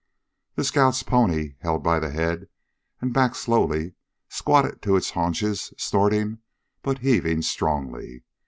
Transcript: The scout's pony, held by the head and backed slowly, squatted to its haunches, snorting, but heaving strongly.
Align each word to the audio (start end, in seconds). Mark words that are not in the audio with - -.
The 0.55 0.63
scout's 0.63 1.03
pony, 1.03 1.57
held 1.59 1.83
by 1.83 1.99
the 1.99 2.09
head 2.09 2.47
and 3.01 3.13
backed 3.13 3.35
slowly, 3.37 3.93
squatted 4.29 4.81
to 4.81 4.95
its 4.95 5.11
haunches, 5.11 5.75
snorting, 5.77 6.39
but 6.81 6.97
heaving 7.05 7.43
strongly. 7.43 8.23